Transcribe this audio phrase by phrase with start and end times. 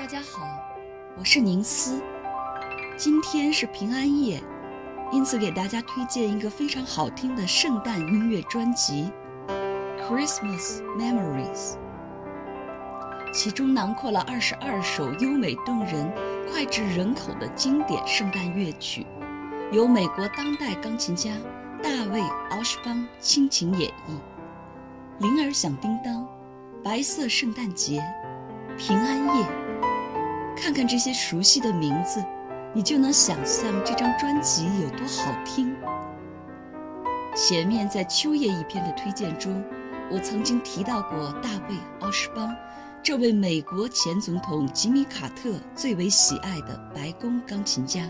[0.00, 0.48] 大家好，
[1.18, 2.00] 我是宁思。
[2.96, 4.42] 今天是平安夜，
[5.12, 9.12] 因此给大家推荐一个非常好听的圣诞音乐专辑
[10.00, 11.74] 《Christmas Memories》，
[13.30, 16.10] 其中囊括了二十二首优美动人、
[16.50, 19.06] 脍炙人口的经典圣诞乐曲，
[19.70, 21.30] 由美国当代钢琴家
[21.82, 25.22] 大卫·奥什邦倾情演绎。
[25.22, 26.26] 铃儿响叮当，
[26.82, 28.02] 白色圣诞节，
[28.78, 29.59] 平安夜。
[30.56, 32.22] 看看这些熟悉的名字，
[32.72, 35.74] 你就能想象这张专辑有多好听。
[37.34, 39.64] 前面在秋叶一篇的推荐中，
[40.10, 42.54] 我曾经提到过大卫·奥什邦，
[43.02, 48.02] 这位美国前总统吉米·卡特最为喜爱的白宫钢琴家。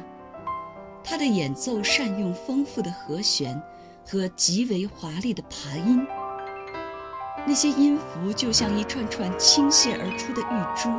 [1.05, 3.61] 他的演奏善用丰富的和弦
[4.07, 6.07] 和极为华丽的爬音，
[7.47, 10.91] 那些音符就像一串串倾泻而出的玉珠。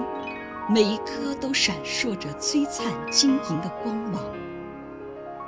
[0.73, 4.23] 每一颗都闪烁着璀璨晶莹的光芒。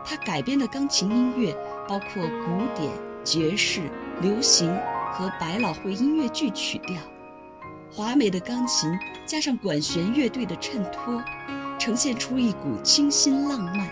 [0.04, 1.56] 他改编的钢琴音乐
[1.88, 2.92] 包括古典、
[3.24, 3.90] 爵士、
[4.20, 4.78] 流行
[5.14, 6.98] 和百老汇音乐剧曲调。
[7.90, 8.92] 华美的钢琴
[9.26, 11.24] 加上管弦乐队的衬托，
[11.80, 13.88] 呈现出一股清新浪漫、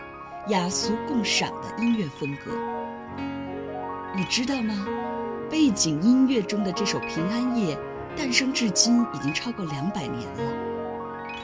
[0.50, 2.52] 雅俗共赏的音乐风格。
[4.14, 4.86] 你知道吗？
[5.50, 7.74] 背景音乐中的这首《平安夜》
[8.18, 10.71] 诞生至今已经超过两百年了。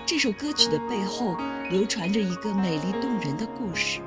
[0.07, 1.35] 这首歌曲的背后
[1.69, 3.99] 流传着一个美丽动人的故事。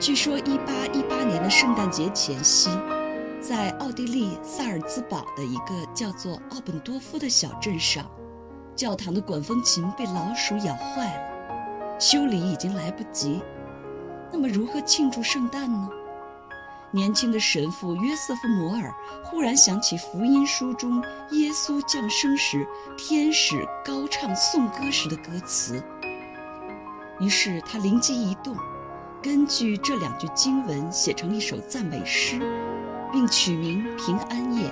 [0.00, 2.70] 据说，1818年的圣诞节前夕，
[3.42, 8.10] 在奥地利萨尔兹堡的一个叫做奥本多夫的小镇上，
[8.74, 13.42] 教堂的管风琴被老鼠咬坏了，修理已经来不及。
[14.32, 15.90] 那么，如何庆祝圣诞呢？
[16.90, 25.82] 年轻的神父约瑟夫·摩尔忽然想起福音书中耶稣降生时天使高唱颂歌时的歌词，
[27.20, 28.56] 于是他灵机一动，
[29.22, 32.40] 根据这两句经文写成一首赞美诗，
[33.12, 34.70] 并取名《平安夜》。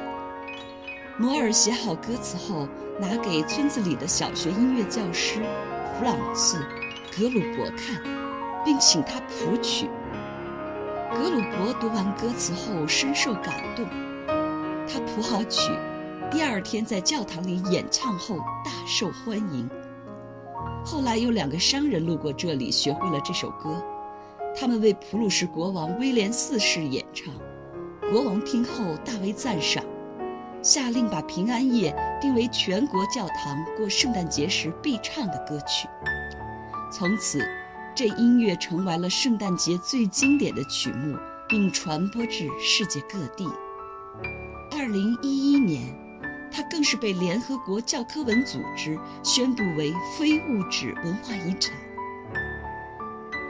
[1.19, 2.67] 摩尔写好歌词后，
[2.99, 5.43] 拿给村子里的小学音乐教师
[5.99, 6.57] 弗朗茨·
[7.15, 8.03] 格鲁伯看，
[8.65, 9.87] 并请他谱曲。
[11.27, 13.85] 格鲁伯读完歌词后深受感动，
[14.87, 15.73] 他谱好曲，
[16.31, 19.69] 第二天在教堂里演唱后大受欢迎。
[20.85, 23.83] 后来有两个商人路过这里，学会了这首歌，
[24.55, 27.35] 他们为普鲁士国王威廉四世演唱。
[28.09, 29.85] 国王听后大为赞赏，
[30.63, 35.89] 下令把《平安夜》定为全国教堂过圣诞节时必唱的歌曲。
[36.93, 37.45] 从此。
[37.97, 41.17] 这音乐成为了圣诞节最经典的曲目，
[41.49, 43.49] 并传播至世界各地。
[44.71, 45.83] 二零一一年，
[46.53, 51.75] 它更是被联合国教科文组织宣布为非物质文化遗产。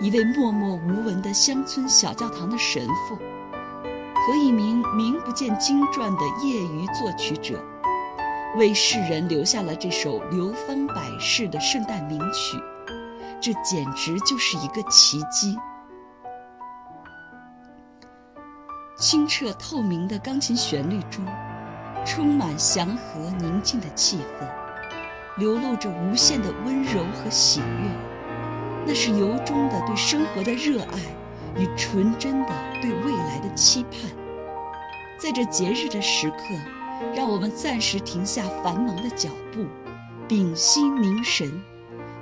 [0.01, 7.61] 一位默默无闻的乡村小教堂的神父，和一名名不见经传的业余作曲者，
[8.57, 12.57] 为世人留下了这首流芳百世的圣诞名曲。
[13.41, 15.57] 这简直就是一个奇迹！
[18.99, 21.25] 清澈透明的钢琴旋律中，
[22.05, 24.49] 充满祥和宁静的气氛，
[25.37, 27.91] 流露着无限的温柔和喜悦。
[28.87, 30.99] 那是由衷的对生活的热爱
[31.57, 34.01] 与纯真的对未来的期盼。
[35.21, 36.39] 在这节日的时刻，
[37.15, 39.67] 让我们暂时停下繁忙的脚步，
[40.27, 41.63] 屏息凝神。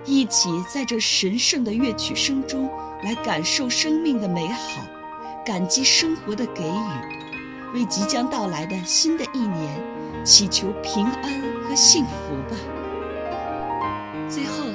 [0.06, 2.70] 一起在这神圣的乐曲声中
[3.02, 4.82] 来感受生命的美好，
[5.44, 9.80] 感激生活的给予，为即将到来的新的一年
[10.22, 12.56] 祈求平安和幸福吧。
[14.28, 14.66] 最后，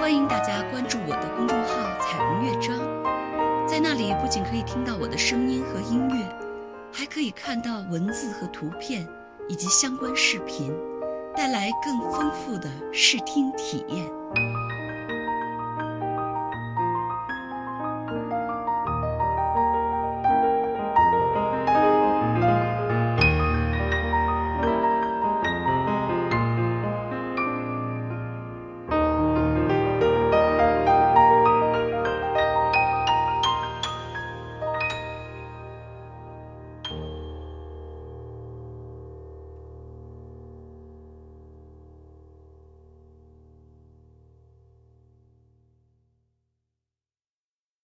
[0.00, 2.78] 欢迎大家关注我的公众号“彩虹乐章”，
[3.66, 6.24] 在那里不仅可以听到我的声音和音乐，
[6.92, 9.04] 还可以看到文字和图片
[9.48, 10.72] 以及相关视频，
[11.36, 14.06] 带来更丰富的视听体验。